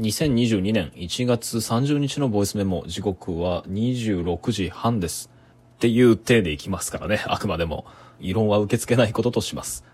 [0.00, 5.28] 2022年1月30日のボイスメモ、時刻は26時半です。
[5.76, 7.84] っていう体でいきますからね、 あくまでも。
[8.18, 9.84] 異論は受け付けないこととします。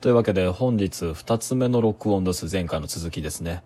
[0.00, 2.48] というわけで本日2つ目の録音です。
[2.50, 3.62] 前回の続きですね。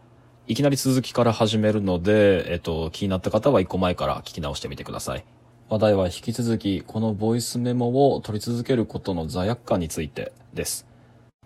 [0.48, 5.24] いきなり続きから始めるので、えっと、気になった方は1個前から聞き直してみてください。
[5.68, 10.84] 話題は引き続き、このボイスメモを取り続けることの罪悪感についてです。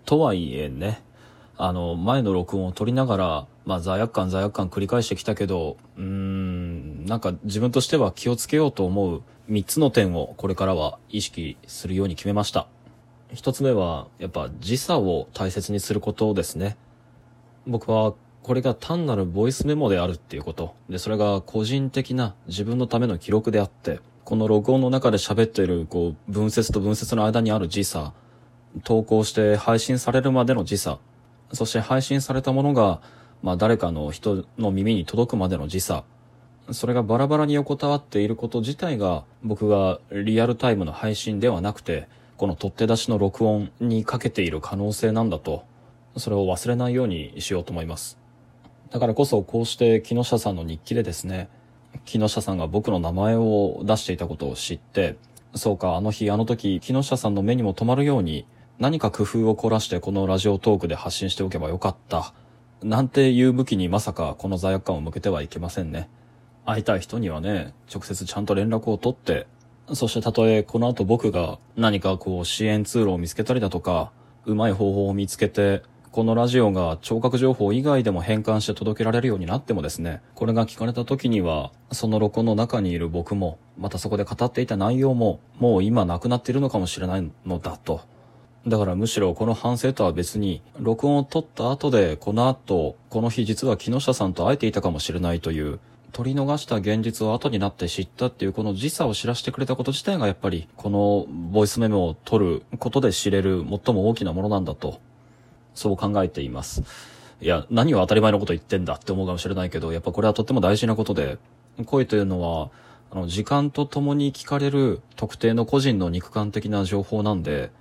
[0.05, 1.03] とはいえね、
[1.57, 12.67] あの、前の録音を取りながら、まあ、罪悪感罪悪感繰り返してきたけど、うーん、なんか自分としては気をつけようと思う3つの点をこれからは意識するように決めました。
[13.33, 16.77] 1つ目は、やっぱ時差を大切にすることですね。
[17.67, 20.73] 僕はこれが単なるボイスメモであるっていうこと。
[20.89, 28.13] で、それが個人的な自分のための記録であって、この録音の中で喋っている、こう、文節と文節の間にある時差、
[28.83, 30.99] 投稿して配信されるまでの時差、
[31.53, 33.01] そして配信されたものが、
[33.41, 36.03] まあ誰かの人の耳に届くまでの時差、
[36.71, 42.07] それがバラバラに横たわっていること自体が僕がリアルタイムの配信ではなくて、
[42.37, 45.63] この取って出しの録音にかけている可能性なんだと、
[46.17, 48.17] それを忘れないようにしようと思います。
[48.89, 51.49] だからこそこうして木下さんの日記でですね、
[52.05, 55.17] 木下さんが僕の名前を出していたことを知って、
[55.55, 58.45] そうか、あの日あの時木下さんの目にも留まるように
[58.79, 62.33] 何か工夫を凝らしてこのラジオトークで発信しておけばよかった。
[62.83, 66.09] なんていう武器にまさかこの罪悪感を向けてはいけませんね。
[66.65, 69.45] 会いたい人にはね、直接ちゃんと連絡を取って、
[69.93, 74.11] そしてたとえこの後僕が何かこう支援通路を見つけたりだとか、
[74.45, 88.01] うまい方法を見つけて、このラジオが聴覚情報以外でも変換して届けられるようになってもですね、これが聞かれた時には、その録音の中にいる僕も、またそこで語っていた内容も、もう今なくなっているのかもしれないのだと。
[88.67, 95.79] だからむしろこの反省とは別に、録音を取った後で、この後、この日実は木下さんと会えていたかもしれないという、
[96.11, 104.99] 取り逃した現実を後になって知ったっていうこの時差を知らせてくれたこと自体がやっぱりこのボイスメモを取ることで知れる最も大きなものなんだと
[105.73, 106.83] そう考えています。
[107.41, 111.39] いや、何を当たり前のこと言ってんだって思うかもしれないけど、やっぱこれはとっても大事なことで、
[111.85, 112.69] 声というのは、
[113.09, 117.71] あの、時間と共に聞かれる特定の個人の肉感的な情報なんで、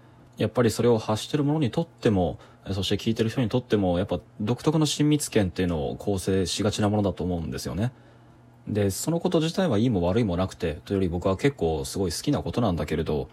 [0.40, 2.38] やっぱりそれを発してる者にとっても、
[2.72, 7.92] そして聞いてる人にとっても、やっぱ独特の親密感っていうのを構成しがちなものだと思うんですよね。
[8.66, 13.28] で、そのこと自体はいいも悪いもなくて、というより僕は結構すごい好きなことなんだけれど、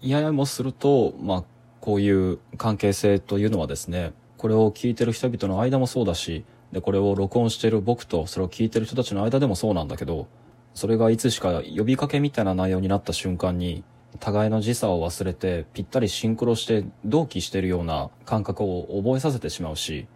[0.00, 1.44] いやいやもすると、まあ、
[1.80, 10.28] こういう関係性というのはですね、これを聞いてる人々の間もそうだし、で、これを録音してる僕とそれを聞いてる人たちの間でもそうなんだけど、
[10.74, 13.82] それがいつしか呼びかけみたいな内容になった瞬間に、
[14.18, 20.06] 互いの時差を忘れてぴったりシンクロして同期してるような感覚を覚えさせてしまうし、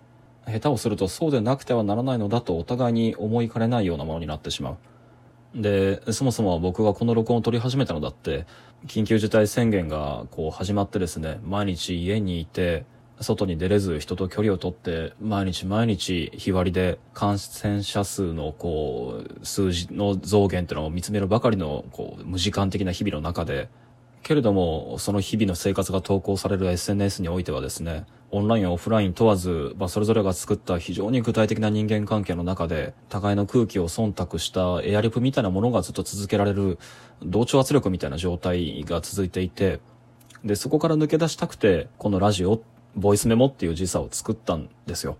[0.46, 4.76] 下手をするとそうでなくてはならないのだとお互いに思いかねないようなものになってしまう。
[5.54, 8.46] で、そもそも僕がこの録音を撮り始めたのだって、
[8.86, 12.84] 緊急事態宣言がこう始まってですね、毎日家にいて、
[13.18, 23.70] 外に出れず人と距離をとって、毎日毎日日割りで感染者数のこう、数字の増減っていうのを見つめるばかりのこう、無時間的な日々の中で、
[24.26, 36.80] けれども、その日々の生活が投稿される SNS においてはですね、オンライン、オフライン問わず、まあ、それぞれが作った非常に具体的な人間関係の中で、互いの空気を忖度したエアリプみたいなものがずっと続けられる、
[37.22, 39.78] 同調圧力みたいな状態が続いていて、
[40.44, 42.60] で、そこから抜け出したくて、このラジオ、
[42.96, 45.18] ボイスメモっていう時差を作ったんですよ。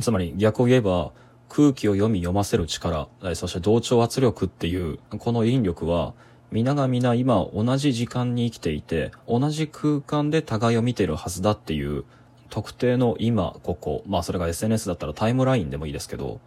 [0.00, 1.12] つまり逆を言えば、
[1.50, 6.14] 空気を読み読ませる力、そして同調圧力っていう、この引力は、
[6.50, 12.04] 皆が皆今同じ時間に生きていて、同じ空間で互いを見てるはずだっていう、
[12.48, 16.40] 特定の今、ここ、まあそれが SNS だったらタイムラインでもいいですけど、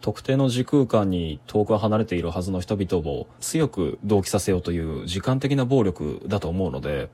[0.00, 7.10] 特定の時空間に遠く離れているはずの人々を強く同期させようという時間的な暴力だと思うので、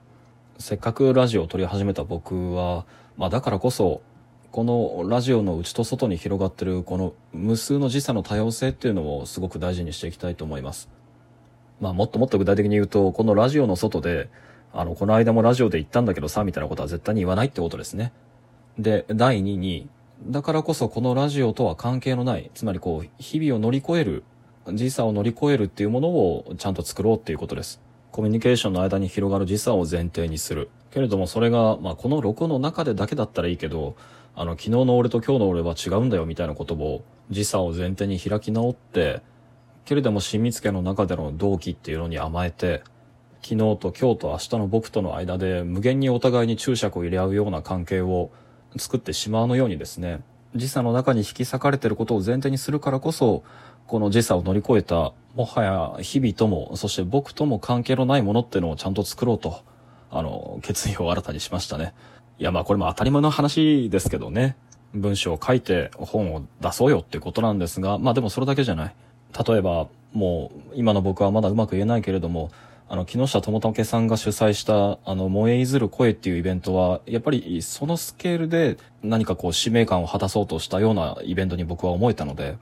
[0.59, 2.85] せっかくラジオを撮り始めた僕は、
[3.17, 4.03] まあだからこそ、
[4.53, 10.91] このラジオの内と外に広がってるこの無数の時差の多様性っていうのをすごく大事にしていきたいと思います。
[11.81, 14.29] まあもっともっと具体的に言うと、このラジオの外で、
[14.73, 18.13] あの、この間もラジオで言ったんだけどさ、みたいなことは絶対に言わないってことですね。
[18.79, 19.89] で、第2に、
[20.27, 24.25] だからこそこのラジオとは関係のない、つまりこう、日々を乗り越える、
[24.73, 27.81] 時差を乗り越えるっていうものをちゃんと作ろうっていうことです。
[28.11, 30.71] コミュニケーションの間に広がる時差を前提にする。
[30.91, 33.97] けれどもそれが、まあこの録音の中でだけだったらいいけど、
[34.37, 39.23] あの、昨日の俺と今日の俺は違うんだよみたいなことを、時差を前提に開き直って、
[39.85, 42.83] けれども親密家の中での同期っていうのに甘えて、
[43.43, 48.31] 昨日と今日と明日の僕との間で無限にお互いに注釈を入れ合うような関係を
[48.79, 50.23] 作ってしまうのようにですね、
[50.55, 53.43] 時差の中に引き裂かれてることを前提にするからこそ、
[53.87, 59.63] この時差を乗り越えた、もはや日々とも、そして僕とも関係のないものっていうのをちゃんと作ろうと、
[60.11, 61.93] あの、決意を新たにしましたね。
[62.39, 64.57] いや、まあこれも当たり前の話ですけどね。
[64.95, 68.95] 文章を書いて本を出そうよってことなんですが、まあでもそれだけじゃない。
[69.47, 72.51] 例えば、もう、今の僕はまだうまく言えないけれども、
[72.89, 82.57] あの、木下智武さんが主催した、あの、燃えいずる声っていうイベントは、やっぱりそのスケールで何かこう使命感を果たそうとしたようなイベントに僕は思えたので、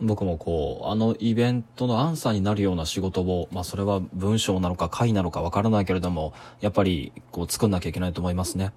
[0.00, 8.72] 僕もこう、あのイベントのアンサーになるような仕事を、まあそれは文章なのか会なのかわからないけれども、やっぱりこう作んなきゃいけないと思いますね。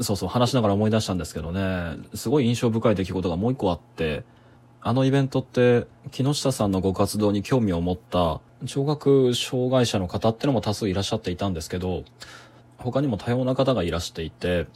[0.00, 4.24] そうそう、話しながら思い出したんですけどね、すごい印象深い出来事がもう一個あって、
[4.82, 12.04] あのイベントって、木下さんのご活動に興味を持った、聴覚障害者の方ってのも多数いらっしゃっていたんですけど、
[12.78, 14.66] 他にも多様な方がいらしていて、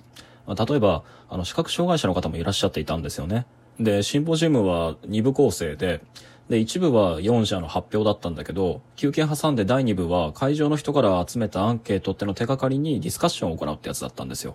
[0.46, 3.46] 例えば、あの、視覚障害者の方もいらっしゃっていたんですよね。
[3.80, 6.02] で、シンポジウムは2部構成で、
[6.50, 14.54] で、一部は4社の発表だったんだけど、休憩挟んで第2部は会場の人から集めたアンケートっての手がかりにディスカッションを行うってやつだったんですよ。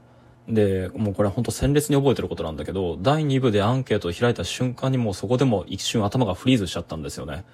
[0.50, 7.46] で、もうこれほんと鮮烈に覚えてることなんだけど、第2部でアンケートを開いた瞬間にもうそこでも一瞬頭がフリーズしちゃったんですよね。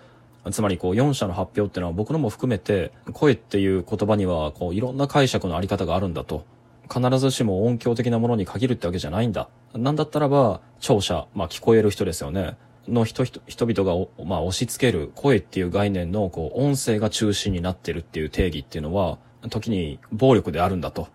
[0.51, 6.45] つまりこう4社の発表っていうのは僕のも含めて、声っていう言葉にはこういろんな解釈のあり方があるんだと。
[6.91, 9.49] 必ずしも音響的なものに限るってわけじゃないんだ。
[9.73, 12.57] なんだったらば、聴者、まあ聞こえる人ですよね。
[12.87, 19.17] の人、人々が、まあ押し付ける声っていう概念の、こう、音声が中心になってるっていう定義っていうのは、
[19.49, 21.07] 時に暴力であるんだと。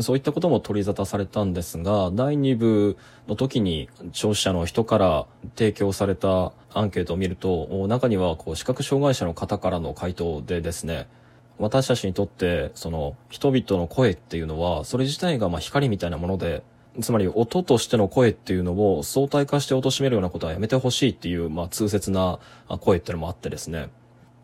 [0.00, 2.96] そういったことも取り沙汰されたんですが、第2部
[3.28, 11.06] の時に聴取者の人から提供されたアンケートを見ると、中にはこう視覚障害者の方からの回答でですね、
[11.58, 16.62] 私たちにとって、その、人々の声っていうのは、それ自体がまあ光みたいなもので、
[17.00, 22.38] つまり音としての声っていうのを相対化して貶めるようなことはやめてほしいっていう、まあ痛切な
[22.80, 23.88] 声っていうのもあってですね。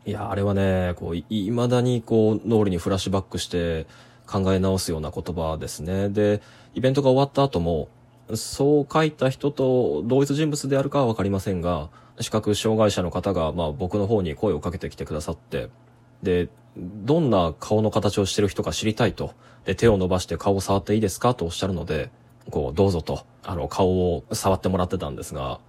[0.07, 3.87] いや、あれはね、こう、未だにこう、脳裏にフラッシュバックして、
[4.33, 6.09] 考え直すような言葉ですね。
[6.09, 6.41] で、
[6.75, 7.89] イベントが終わった後も、
[8.35, 11.91] そう書いた人と同一人物であるかはわかりませんが、
[12.21, 15.69] 視覚障害者の方が、まあ僕の方に声をかけてきてくださって、
[16.23, 19.35] で、どんな顔の形をしてる人か知りたいと、
[19.65, 22.11] で、手を伸ばして顔を触っていいですかとおっしゃるので、
[22.51, 25.61] こう、どうぞと、あの、顔を触ってもらってたんですが、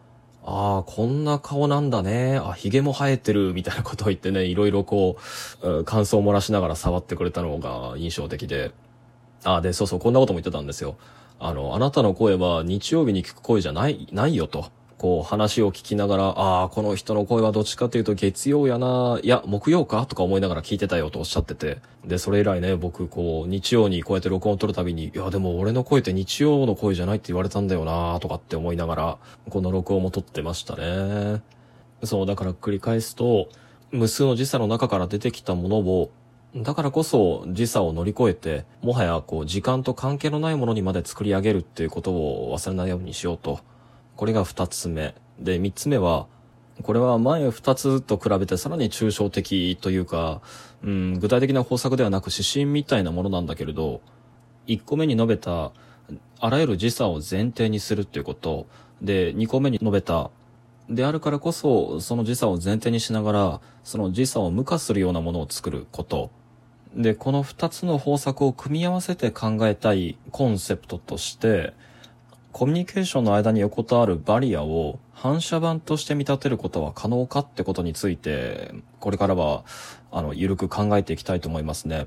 [0.45, 2.37] ああ、こんな顔なんだね。
[2.37, 5.17] あ、髭も生えてる、みたいなことを言ってね、いろいろこ
[5.61, 8.71] う、感想を漏らしながら触ってくれたのが印象的で。
[9.45, 10.97] ああ、で、そうそう、こんなことも言ってたんですよ。
[11.39, 14.65] あの、あなたの声は日曜日に聞く声じゃない、ないよと。
[15.03, 21.79] こう話を聞きながら、ああ、この人の声はどっちかというと月曜やな、いや、木曜かとか思いながら聞いてたよとおっしゃってて。
[22.05, 29.17] で、それ以来ね、僕、こう、日曜にこうやって録音を取るたびに、いや、でも俺の声って日曜の声じゃないって言われたんだよな、とかって思いながら、
[29.49, 31.41] この録音も撮ってましたね。
[32.05, 33.49] そう、だから繰り返すと、
[33.91, 36.11] 無数の時差の中から出てきたものを、
[36.55, 43.59] だからこそ時差を乗り越えて、もはやこう時間と関係のないものにまで作り上げるっていうことを忘れないようにしようと
[44.15, 45.15] これが二つ目。
[45.39, 46.27] で、三つ目は、
[46.81, 50.41] これは前二つと比べてさらに抽象的というか、
[50.83, 54.01] うん、具体的な方策ではなく指針みたいなものなんだけれど、
[54.65, 55.71] 一個目に述べた、
[56.39, 58.67] あらゆる時差を前提にするっていうこと、
[59.01, 60.31] で、二個目に述べた、
[60.89, 66.29] であるからこそ、その時差を前提にしながら、その時差を無化するようなものを作ること。
[66.95, 71.73] で、この二つの方策を組み合わせて考えたいコンセプトとして、
[72.53, 79.65] コミュニケーションの間に横たわるバリアを反射板として見立てることは可能かってことについて、これからは、
[80.11, 82.05] あの、ゆるく考えていきたいと思いますね。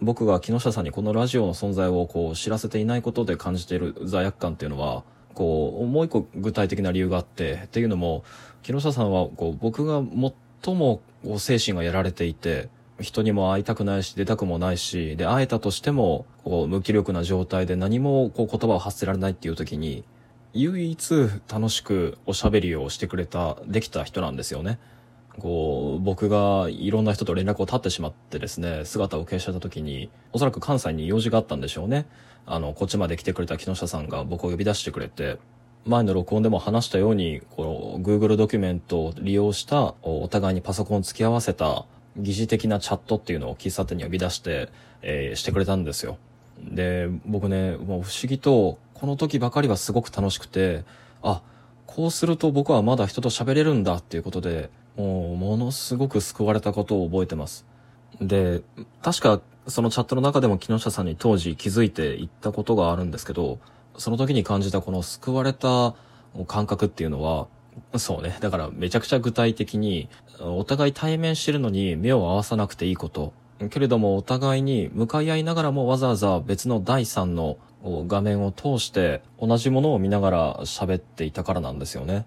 [0.00, 8.24] 僕が木下さんにこのラジオの存在をこう知らせていないことで感じている罪悪感っていうのは、こう、もう一個具体的な理由があって、っていうのも、
[8.62, 10.02] 木下さんはこう僕が
[10.64, 11.02] 最も
[11.38, 12.70] 精神がやられていて、
[13.00, 20.04] 人にも会いたくないし、出たくもないし、で、会えたとしても、こう、無気力な状態で何も、こう、言葉を発せられないっていう時に、
[20.52, 24.78] 唯一楽しくおしゃべりをしてくれた、できた人なんですよね。
[25.38, 32.06] こう、僕がいろんな人と連絡を絶ってしまってですね、姿を消した時に、おそらく関西に用事があったんでしょうね。
[32.46, 35.38] あの、こっちまで来てくれた木下さんが僕を呼び出してくれて、
[35.86, 41.86] 前の録音でも話したように、この Google ドキュメントを利用したお互いにパソコンを付き合わせた
[42.18, 44.68] 疑似的なチャットっていうのを喫茶店に呼び出して、
[45.02, 46.18] えー、してくれたんですよ。
[46.62, 50.84] で、僕ね、もう不思議と、この時ばかりはすごく楽しくて、
[51.22, 51.42] あ、
[51.86, 57.64] こうすると僕はまだ人と喋れるんだっていうことで、もう、ものすごく救われたことを覚えてます。
[58.20, 58.62] で、
[59.02, 63.58] 確か、そのチャットの中でも木下さんに当時気づいて言ったことがあるんですけど、
[63.96, 65.94] その時に感じたこの救われた
[66.46, 67.46] 感覚っていうのは、
[67.96, 68.36] そうね。
[68.40, 70.08] だからめちゃくちゃ具体的に、
[70.40, 73.32] お互い対面してるのに目を合わさなくていいこと。
[73.70, 82.26] けれどもお互いに向かい合いながらもわざわざ別の第三の画面を通して同じものを見ながら喋っていたからなんですよね。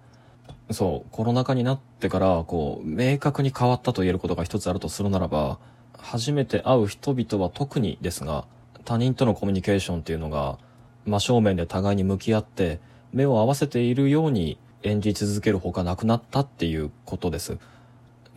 [0.72, 5.60] そう、コロナ禍になってから、こう、明確に変わったと言えることが一つあるとするならば、
[5.98, 8.46] 初めて会う人々は特にですが、
[8.86, 10.58] 他人とのコミュニケーションっていうのが、
[11.06, 12.80] 真正面で互いに向き合って、
[13.12, 17.58] 目を合わせているように演じ続けるほかなくなったっていうことです。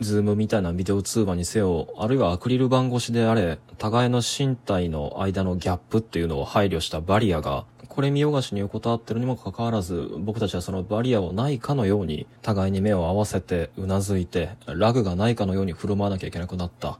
[0.01, 16.99] Zoom みたいなビデオ通話にせよ、あるいはアクリル板越しであれ、互いの身体の間のギャップっていうのを配慮したバリアが、これ見よがしに横たわってるにもかかわらず、僕たちはそのバリアをないかのように、互いに目を合わせて、うなずいて、ラグがないかのように振る舞わなきゃいけなくなった。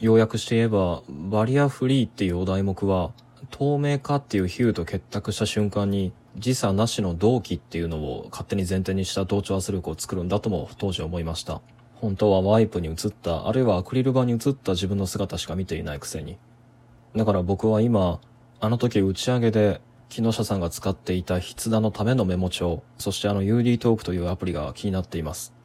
[0.00, 3.12] 要約して言えば、バリアフリーっていうお題目は、
[3.50, 11.60] 透明化っていう比喩と結託した瞬間に、時差なしの同期っていうのを勝手に前提にした同調圧力を作るんだとも当時思いました。
[11.94, 16.38] 本当はワイプに映った、あるいはアクリル板に映った自分の姿しか見ていないくせに。
[17.14, 18.20] だから僕は今、
[18.60, 25.54] あの時打ち上げで、木下さんが使っていた筆談のためのメモ帳、そしてあの UD トークというアプリが気になっています。